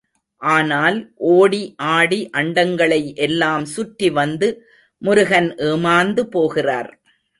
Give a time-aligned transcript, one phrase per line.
[0.41, 0.97] ஆனால்
[1.33, 1.61] ஓடி
[1.95, 4.47] ஆடி அண்டங்களை எல்லாம் சுற்றி வந்து
[5.01, 6.91] முருகன் ஏமாந்து போகிறார்.